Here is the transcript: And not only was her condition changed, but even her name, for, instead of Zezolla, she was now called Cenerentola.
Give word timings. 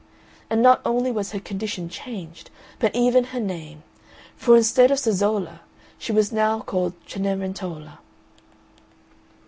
And 0.49 0.63
not 0.63 0.81
only 0.83 1.11
was 1.11 1.31
her 1.31 1.39
condition 1.39 1.87
changed, 1.87 2.49
but 2.79 2.95
even 2.95 3.25
her 3.25 3.39
name, 3.39 3.83
for, 4.35 4.57
instead 4.57 4.89
of 4.89 4.97
Zezolla, 4.97 5.61
she 5.99 6.11
was 6.11 6.31
now 6.31 6.61
called 6.61 6.93
Cenerentola. 7.05 7.99